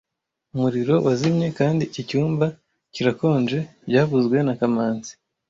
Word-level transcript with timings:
Umuriro 0.55 0.95
wazimye 1.05 1.47
kandi 1.59 1.81
iki 1.87 2.01
cyumba 2.09 2.45
kirakonje 2.93 3.59
byavuzwe 3.87 4.37
na 4.45 4.53
kamanzi 4.59 5.11